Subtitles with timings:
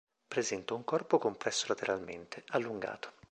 [0.27, 3.11] Presenta un corpo compresso lateralmente, allungato.